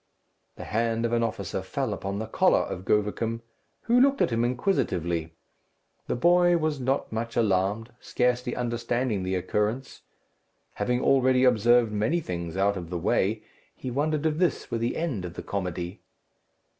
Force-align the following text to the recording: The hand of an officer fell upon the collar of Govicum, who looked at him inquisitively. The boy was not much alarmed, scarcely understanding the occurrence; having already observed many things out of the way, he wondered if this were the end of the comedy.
The 0.55 0.63
hand 0.63 1.05
of 1.05 1.13
an 1.13 1.21
officer 1.21 1.61
fell 1.61 1.93
upon 1.93 2.17
the 2.17 2.25
collar 2.25 2.61
of 2.61 2.85
Govicum, 2.85 3.41
who 3.81 3.99
looked 4.01 4.19
at 4.19 4.31
him 4.31 4.43
inquisitively. 4.43 5.35
The 6.07 6.15
boy 6.15 6.57
was 6.57 6.79
not 6.79 7.11
much 7.11 7.35
alarmed, 7.35 7.91
scarcely 7.99 8.55
understanding 8.55 9.21
the 9.21 9.35
occurrence; 9.35 10.01
having 10.73 11.01
already 11.03 11.43
observed 11.43 11.91
many 11.91 12.19
things 12.19 12.57
out 12.57 12.77
of 12.77 12.89
the 12.89 12.97
way, 12.97 13.43
he 13.75 13.91
wondered 13.91 14.25
if 14.25 14.39
this 14.39 14.71
were 14.71 14.79
the 14.79 14.97
end 14.97 15.23
of 15.23 15.35
the 15.35 15.43
comedy. 15.43 16.01